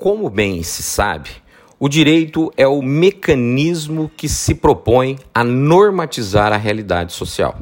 [0.00, 1.28] Como bem se sabe,
[1.78, 7.58] o direito é o mecanismo que se propõe a normatizar a realidade social.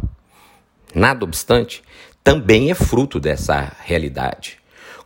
[0.94, 1.82] Nada obstante,
[2.22, 4.58] também é fruto dessa realidade.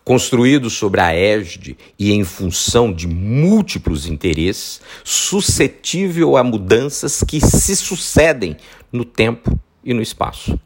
[0.05, 7.75] Construído sobre a égide e em função de múltiplos interesses, suscetível a mudanças que se
[7.75, 8.59] sucedem
[8.93, 10.59] no tempo e no espaço.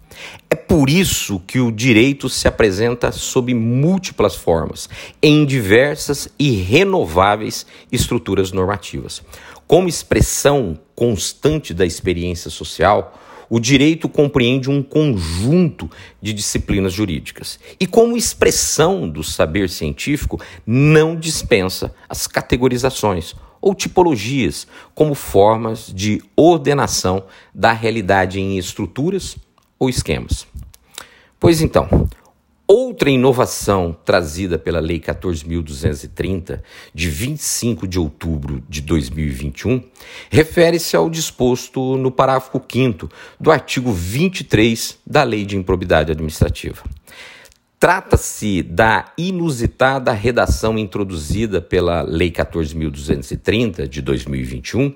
[0.50, 4.88] É por isso que o direito se apresenta sob múltiplas formas,
[5.22, 9.22] em diversas e renováveis estruturas normativas.
[9.66, 13.18] Como expressão constante da experiência social,
[13.48, 15.90] o direito compreende um conjunto
[16.20, 23.34] de disciplinas jurídicas e, como expressão do saber científico, não dispensa as categorizações
[23.66, 29.36] ou tipologias como formas de ordenação da realidade em estruturas
[29.76, 30.46] ou esquemas.
[31.40, 32.08] Pois então,
[32.64, 36.60] outra inovação trazida pela Lei 14.230,
[36.94, 39.82] de 25 de outubro de 2021,
[40.30, 46.84] refere-se ao disposto no parágrafo 5 do artigo 23 da Lei de Improbidade Administrativa.
[47.86, 54.92] Trata-se da inusitada redação introduzida pela Lei 14.230 de 2021,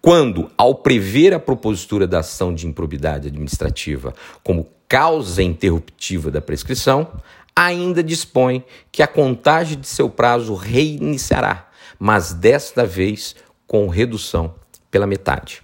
[0.00, 4.14] quando, ao prever a propositura da ação de improbidade administrativa
[4.44, 7.08] como causa interruptiva da prescrição,
[7.56, 13.34] ainda dispõe que a contagem de seu prazo reiniciará, mas desta vez
[13.66, 14.54] com redução
[14.88, 15.60] pela metade.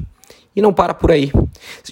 [0.57, 1.31] E não para por aí.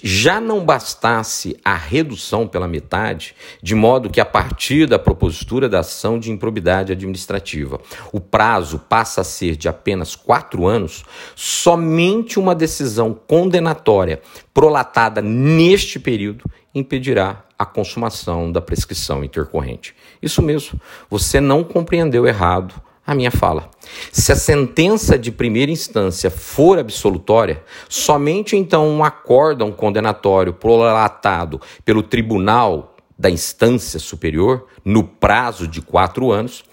[0.01, 5.81] Já não bastasse a redução pela metade, de modo que, a partir da propositura da
[5.81, 7.79] ação de improbidade administrativa,
[8.11, 11.05] o prazo passa a ser de apenas quatro anos,
[11.35, 14.19] somente uma decisão condenatória
[14.51, 16.43] prolatada neste período
[16.73, 19.95] impedirá a consumação da prescrição intercorrente.
[20.21, 22.73] Isso mesmo, você não compreendeu errado
[23.05, 23.69] a minha fala.
[24.11, 32.01] Se a sentença de primeira instância for absolutória, somente então um acórdão condenatório prolatado pelo
[32.01, 36.63] tribunal da instância superior, no prazo de quatro anos,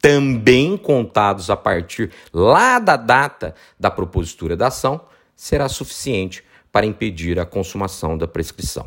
[0.00, 5.00] também contados a partir lá da data da propositura da ação,
[5.34, 8.86] será suficiente para impedir a consumação da prescrição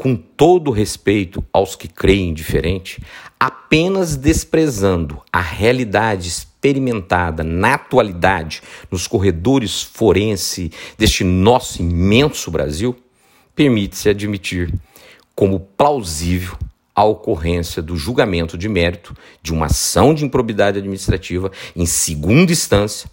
[0.00, 3.02] com todo respeito aos que creem diferente,
[3.40, 12.94] apenas desprezando a realidade experimentada na atualidade nos corredores forense deste nosso imenso Brasil,
[13.56, 14.70] permite-se admitir
[15.34, 16.58] como plausível
[16.94, 23.10] a ocorrência do julgamento de mérito de uma ação de improbidade administrativa em segunda instância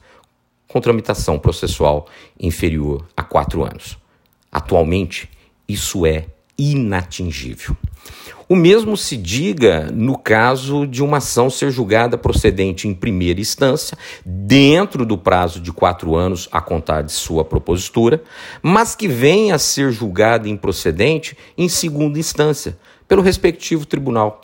[0.67, 3.97] com tramitação processual inferior a quatro anos.
[4.51, 5.29] Atualmente,
[5.69, 6.25] isso é
[6.57, 7.75] inatingível.
[8.50, 13.97] O mesmo se diga no caso de uma ação ser julgada procedente em primeira instância,
[14.25, 18.23] dentro do prazo de quatro anos a contar de sua propositura,
[18.62, 24.41] mas que venha a ser julgada improcedente em segunda instância, pelo respectivo tribunal.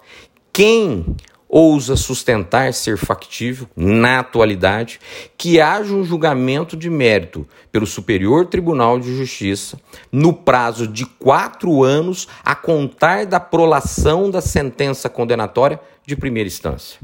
[0.51, 1.15] Quem
[1.55, 4.99] ousa sustentar ser factível, na atualidade,
[5.37, 9.79] que haja um julgamento de mérito pelo Superior Tribunal de Justiça
[10.11, 16.99] no prazo de quatro anos a contar da prolação da sentença condenatória de primeira instância.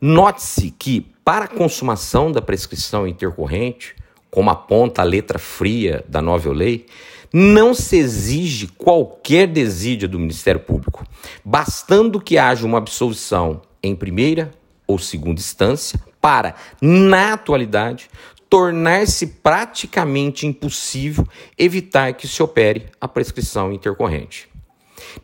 [0.00, 3.94] Note-se que, para a consumação da prescrição intercorrente,
[4.30, 6.86] como aponta a letra fria da nova lei,
[7.32, 11.04] não se exige qualquer desídia do Ministério Público,
[11.44, 14.50] bastando que haja uma absolvição em primeira
[14.86, 18.10] ou segunda instância para, na atualidade,
[18.48, 21.26] tornar-se praticamente impossível
[21.56, 24.48] evitar que se opere a prescrição intercorrente.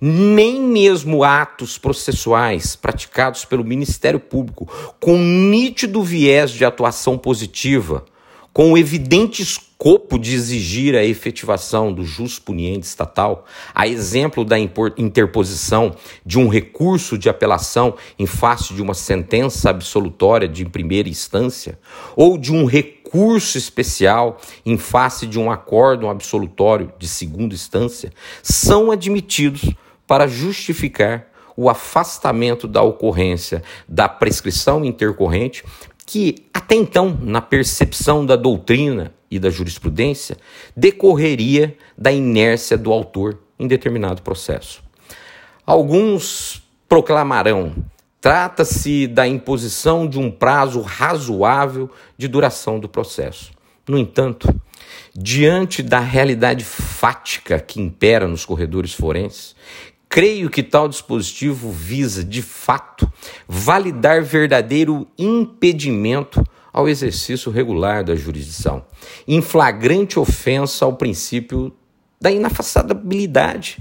[0.00, 4.66] Nem mesmo atos processuais praticados pelo Ministério Público
[5.00, 8.04] com nítido viés de atuação positiva
[8.52, 9.42] com o evidente
[9.86, 16.48] escopo de exigir a efetivação do jus puniente estatal, a exemplo da interposição de um
[16.48, 21.78] recurso de apelação em face de uma sentença absolutória de primeira instância,
[22.16, 28.12] ou de um recurso especial em face de um acórdão absolutório de segunda instância,
[28.42, 29.70] são admitidos
[30.04, 35.64] para justificar o afastamento da ocorrência da prescrição intercorrente
[36.06, 40.36] que até então, na percepção da doutrina e da jurisprudência,
[40.76, 44.82] decorreria da inércia do autor em determinado processo.
[45.66, 47.74] Alguns proclamarão:
[48.20, 53.50] trata-se da imposição de um prazo razoável de duração do processo.
[53.88, 54.48] No entanto,
[55.14, 59.56] diante da realidade fática que impera nos corredores forenses,
[60.16, 63.06] creio que tal dispositivo visa, de fato,
[63.46, 66.42] validar verdadeiro impedimento
[66.72, 68.82] ao exercício regular da jurisdição,
[69.28, 71.70] em flagrante ofensa ao princípio
[72.18, 73.76] da inafastabilidade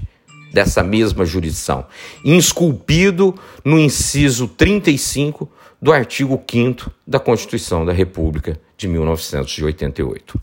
[0.52, 1.86] dessa mesma jurisdição,
[2.22, 3.34] esculpido
[3.64, 5.50] no inciso 35
[5.80, 10.38] do artigo 5 da Constituição da República de 1988.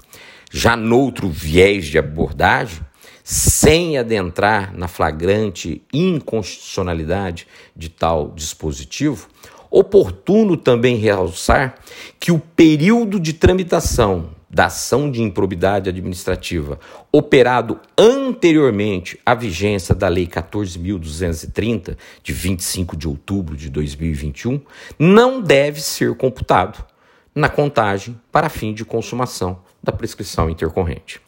[0.52, 2.82] Já noutro viés de abordagem,
[3.24, 9.30] sem adentrar na flagrante inconstitucionalidade de tal dispositivo,
[9.72, 11.76] oportuno também realçar
[12.20, 16.80] que o período de tramitação da ação de improbidade administrativa
[17.12, 24.62] operado anteriormente à vigência da Lei 14.230, de 25 de outubro de 2021,
[25.00, 26.86] não deve ser computado
[27.34, 31.20] na contagem para fim de consumação da prescrição intercorrente.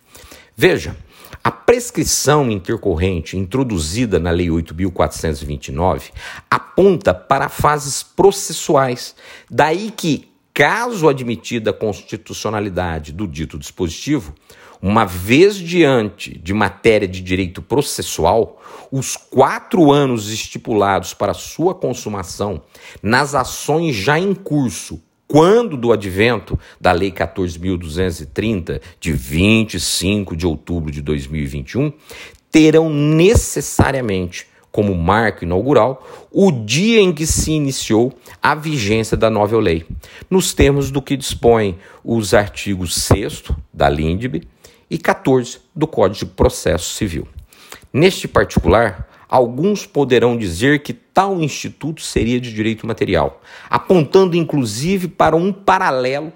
[0.56, 0.96] Veja,
[1.44, 6.12] a prescrição intercorrente introduzida na Lei 8.429
[6.50, 9.16] aponta para fases processuais,
[9.50, 14.34] daí que, caso admitida a constitucionalidade do dito dispositivo,
[14.82, 18.62] uma vez diante de matéria de direito processual,
[18.92, 22.62] os quatro anos estipulados para sua consumação
[23.02, 30.92] nas ações já em curso quando do advento da Lei 14.230, de 25 de outubro
[30.92, 31.92] de 2021,
[32.52, 38.14] terão necessariamente como marco inaugural o dia em que se iniciou
[38.44, 39.86] a vigência da nova lei,
[40.30, 43.44] nos termos do que dispõem os artigos 6
[43.74, 44.44] da LINDB
[44.90, 47.26] e 14 do Código de Processo Civil.
[47.92, 55.36] Neste particular, Alguns poderão dizer que tal instituto seria de direito material, apontando inclusive para
[55.36, 56.32] um paralelo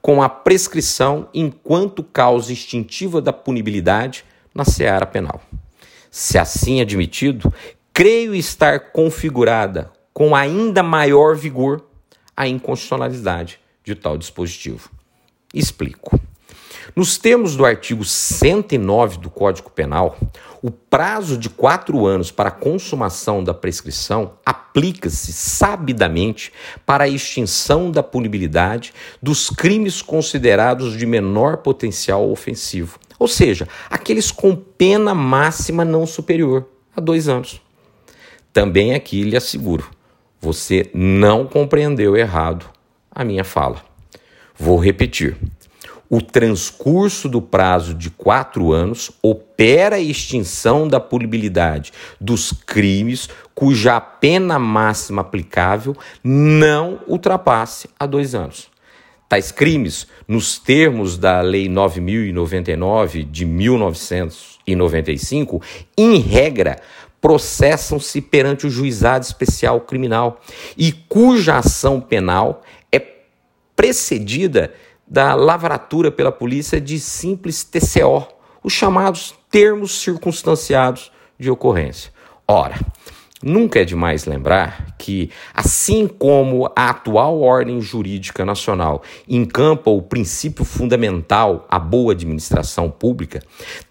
[0.00, 5.40] com a prescrição enquanto causa instintiva da punibilidade na seara penal.
[6.10, 7.52] Se assim admitido,
[7.92, 11.84] creio estar configurada com ainda maior vigor
[12.36, 14.90] a inconstitucionalidade de tal dispositivo.
[15.52, 16.18] Explico.
[16.96, 20.16] Nos termos do artigo 109 do Código Penal,
[20.62, 26.52] o prazo de quatro anos para a consumação da prescrição aplica-se sabidamente
[26.84, 28.92] para a extinção da punibilidade
[29.22, 36.68] dos crimes considerados de menor potencial ofensivo, ou seja, aqueles com pena máxima não superior
[36.94, 37.60] a dois anos.
[38.52, 39.88] Também aqui lhe asseguro,
[40.40, 42.66] você não compreendeu errado
[43.10, 43.82] a minha fala.
[44.58, 45.36] Vou repetir
[46.10, 54.00] o transcurso do prazo de quatro anos opera a extinção da punibilidade dos crimes cuja
[54.00, 58.68] pena máxima aplicável não ultrapasse a dois anos.
[59.28, 65.62] Tais crimes, nos termos da Lei 9099 de 1995,
[65.96, 66.80] em regra,
[67.20, 70.40] processam-se perante o juizado especial criminal
[70.76, 73.00] e cuja ação penal é
[73.76, 74.74] precedida
[75.10, 78.28] da lavratura pela polícia de simples TCO,
[78.62, 82.12] os chamados termos circunstanciados de ocorrência.
[82.46, 82.78] Ora,
[83.42, 90.64] nunca é demais lembrar que, assim como a atual ordem jurídica nacional encampa o princípio
[90.64, 93.42] fundamental à boa administração pública,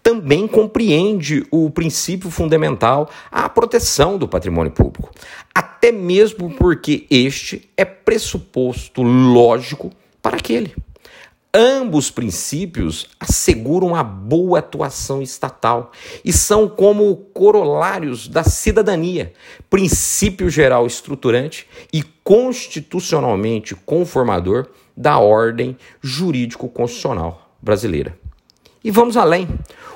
[0.02, 5.10] também compreende o princípio fundamental à proteção do patrimônio público,
[5.54, 9.90] até mesmo porque este é pressuposto lógico
[10.22, 10.74] para aquele.
[11.52, 15.90] Ambos princípios asseguram a boa atuação estatal
[16.24, 19.32] e são como corolários da cidadania,
[19.68, 28.16] princípio geral estruturante e constitucionalmente conformador da ordem jurídico-constitucional brasileira.
[28.82, 29.46] E vamos além.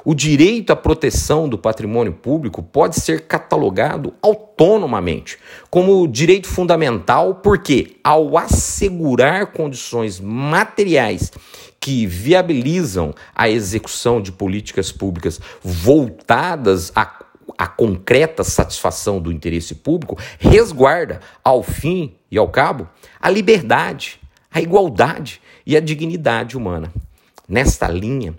[0.04, 5.38] O direito à proteção do patrimônio público pode ser catalogado autonomamente
[5.70, 11.32] como direito fundamental, porque, ao assegurar condições materiais
[11.80, 21.20] que viabilizam a execução de políticas públicas voltadas à, concreta satisfação do interesse público, resguarda,
[21.42, 22.86] ao fim e ao cabo,
[23.18, 24.20] a liberdade,
[24.52, 26.92] a igualdade e a dignidade humana.
[27.48, 28.34] Nesta linha,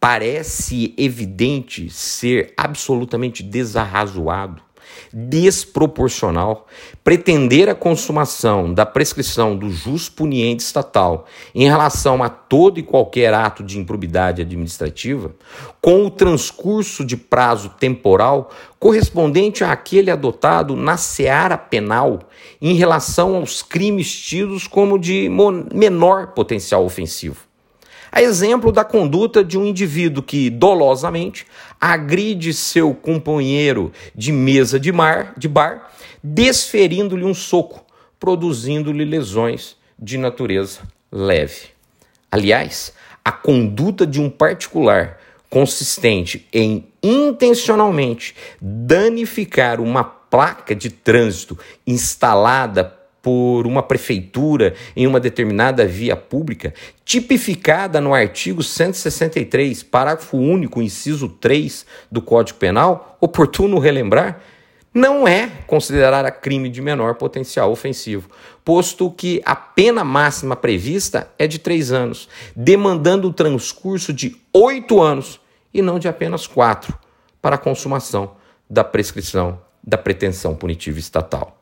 [0.00, 4.62] parece evidente ser absolutamente desarrazoado,
[5.12, 6.66] desproporcional,
[7.04, 13.34] pretender a consumação da prescrição do jus puniente estatal em relação a todo e qualquer
[13.34, 15.34] ato de improbidade administrativa,
[15.82, 22.20] com o transcurso de prazo temporal correspondente àquele adotado na seara penal
[22.60, 25.28] em relação aos crimes tidos como de
[25.72, 27.49] menor potencial ofensivo
[28.12, 31.46] A exemplo da conduta de um indivíduo que dolosamente
[31.80, 37.84] agride seu companheiro de mesa de, mar, de bar, desferindo-lhe um soco,
[38.18, 41.68] produzindo-lhe lesões de natureza leve.
[42.30, 42.92] Aliás,
[43.24, 53.66] a conduta de um particular consistente em intencionalmente danificar uma placa de trânsito instalada por
[53.66, 56.72] uma prefeitura em uma determinada via pública,
[57.04, 64.40] tipificada no artigo 163, parágrafo único, inciso 3 do Código Penal, oportuno relembrar,
[64.92, 68.28] não é considerada crime de menor potencial ofensivo,
[68.64, 75.00] posto que a pena máxima prevista é de três anos, demandando o transcurso de oito
[75.00, 75.40] anos
[75.72, 76.98] e não de apenas quatro
[77.40, 78.32] para a consumação
[78.68, 81.59] da prescrição da pretensão punitiva estatal.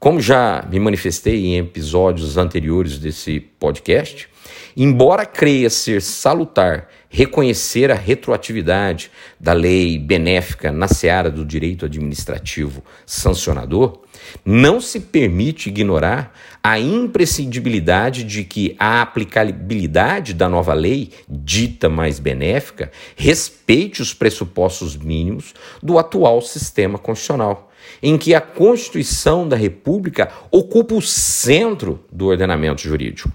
[0.00, 4.28] Como já me manifestei em episódios anteriores desse podcast,
[4.76, 12.84] embora creia ser salutar reconhecer a retroatividade da lei benéfica na seara do direito administrativo
[13.04, 14.02] sancionador,
[14.44, 22.20] não se permite ignorar a imprescindibilidade de que a aplicabilidade da nova lei, dita mais
[22.20, 27.67] benéfica, respeite os pressupostos mínimos do atual sistema constitucional
[28.02, 33.30] em que a Constituição da República ocupa o centro do ordenamento jurídico.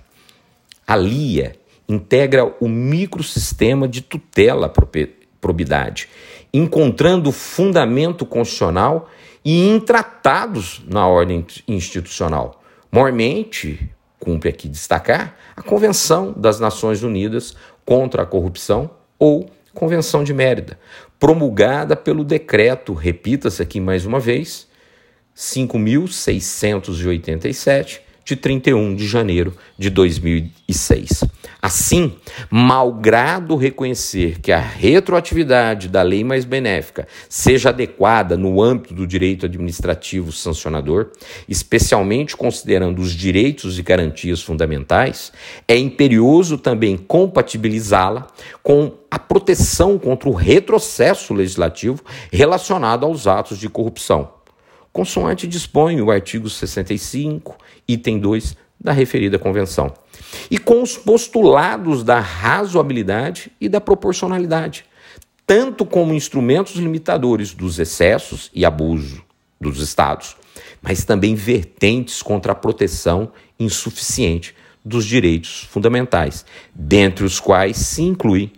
[0.85, 1.55] A LIA
[1.87, 4.71] integra o microsistema de tutela
[5.41, 6.07] probidade,
[6.53, 9.09] encontrando fundamento constitucional
[9.43, 12.61] e em tratados na ordem institucional.
[12.91, 17.55] Mormente, cumpre aqui destacar, a Convenção das Nações Unidas
[17.85, 20.79] contra a Corrupção ou Convenção de Mérida,
[21.19, 24.67] promulgada pelo decreto, repita-se aqui mais uma vez,
[25.35, 31.12] 5.687, de 31 de janeiro de 2006.
[31.65, 32.17] Assim,
[32.51, 39.45] malgrado reconhecer que a retroatividade da lei mais benéfica seja adequada no âmbito do direito
[39.45, 41.11] administrativo sancionador,
[41.47, 45.31] especialmente considerando os direitos e garantias fundamentais,
[45.65, 48.27] é imperioso também compatibilizá-la
[48.61, 54.33] com a proteção contra o retrocesso legislativo relacionado aos atos de corrupção.
[54.91, 57.55] Consoante dispõe o artigo 65,
[57.87, 59.93] item 2 da referida convenção,
[60.49, 64.85] e com os postulados da razoabilidade e da proporcionalidade,
[65.45, 69.23] tanto como instrumentos limitadores dos excessos e abuso
[69.59, 70.35] dos estados,
[70.81, 78.51] mas também vertentes contra a proteção insuficiente dos direitos fundamentais, dentre os quais se inclui,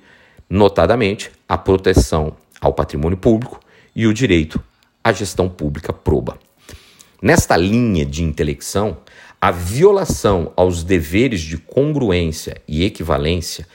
[0.50, 3.60] notadamente, a proteção ao patrimônio público
[3.96, 4.62] e o direito
[5.06, 6.40] a gestão pública proba.
[7.22, 8.98] Nesta linha de intelecção,
[9.46, 13.68] a violação aos deveres de congruência e equivalência,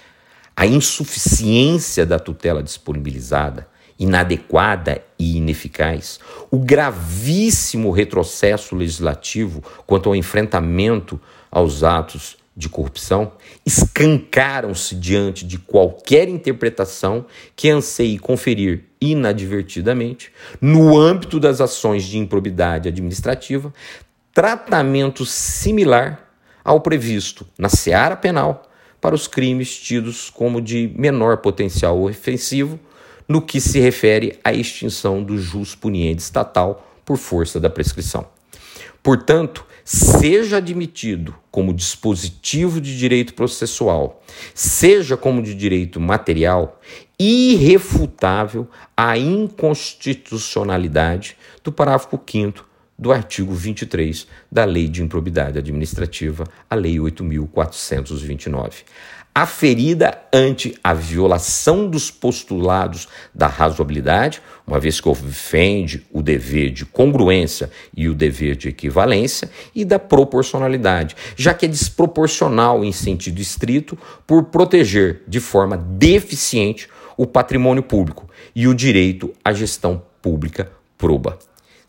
[0.56, 6.18] a insuficiência da tutela disponibilizada, inadequada e ineficaz,
[6.50, 13.30] o gravíssimo retrocesso legislativo quanto ao enfrentamento aos atos de corrupção
[13.64, 17.24] escancaram-se diante de qualquer interpretação
[17.54, 23.72] que anseie conferir inadvertidamente, no âmbito das ações de improbidade administrativa,
[24.32, 26.30] tratamento similar
[26.64, 28.62] ao previsto na seara penal
[29.00, 32.78] para os crimes tidos como de menor potencial ofensivo
[33.26, 38.26] no que se refere à extinção do jus puniendi estatal por força da prescrição.
[39.02, 44.22] Portanto, seja admitido como dispositivo de direito processual,
[44.54, 46.80] seja como de direito material,
[47.18, 52.69] irrefutável a inconstitucionalidade do parágrafo 5
[53.00, 58.84] do artigo 23 da Lei de Improbidade Administrativa, a Lei 8.429
[59.34, 66.84] aferida ante a violação dos postulados da razoabilidade, uma vez que ofende o dever de
[66.84, 73.40] congruência e o dever de equivalência, e da proporcionalidade, já que é desproporcional em sentido
[73.40, 80.70] estrito por proteger de forma deficiente o patrimônio público e o direito à gestão pública
[80.98, 81.38] proba,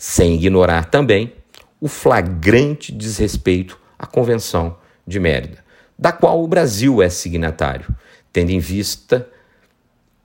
[0.01, 1.31] sem ignorar também
[1.79, 5.63] o flagrante desrespeito à Convenção de Mérida
[6.01, 7.95] da qual o Brasil é signatário,
[8.33, 9.29] tendo em vista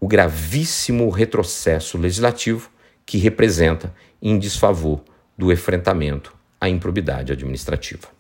[0.01, 2.71] o gravíssimo retrocesso legislativo
[3.05, 5.05] que representa em desfavor
[5.37, 8.16] do enfrentamento à improbidade administrativa.